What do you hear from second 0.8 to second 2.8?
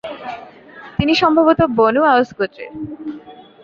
তিনি সম্ভবত Banu Aws গোত্রের।